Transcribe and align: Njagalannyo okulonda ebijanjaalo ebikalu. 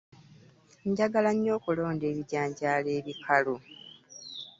Njagalannyo 0.89 1.51
okulonda 1.57 2.05
ebijanjaalo 2.11 2.89
ebikalu. 2.99 3.55